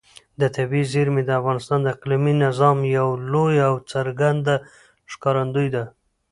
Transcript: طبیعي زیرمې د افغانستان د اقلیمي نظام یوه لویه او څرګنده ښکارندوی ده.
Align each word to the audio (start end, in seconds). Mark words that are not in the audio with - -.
طبیعي 0.55 0.85
زیرمې 0.93 1.21
د 1.25 1.31
افغانستان 1.39 1.79
د 1.81 1.87
اقلیمي 1.95 2.33
نظام 2.45 2.77
یوه 2.97 3.13
لویه 3.31 3.63
او 3.69 3.75
څرګنده 3.91 4.55
ښکارندوی 5.11 5.67
ده. 5.75 5.83